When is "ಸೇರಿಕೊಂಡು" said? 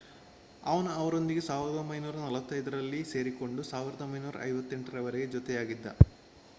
3.11-3.63